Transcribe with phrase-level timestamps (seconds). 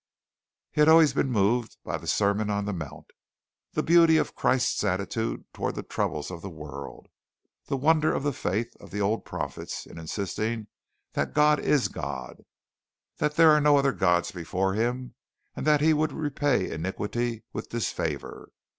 [0.71, 3.05] He had always been moved by the Sermon on the Mount;
[3.73, 7.05] the beauty of Christ's attitude toward the troubles of the world,
[7.67, 10.65] the wonder of the faith of the old prophets in insisting
[11.13, 12.43] that God is God,
[13.17, 15.13] that there are no other Gods before him,
[15.55, 18.49] and that he would repay iniquity with disfavor.